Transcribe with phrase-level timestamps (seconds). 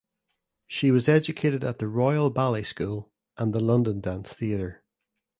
[0.65, 4.83] She was educated at the Royal Ballet School and the London Dance Theatre.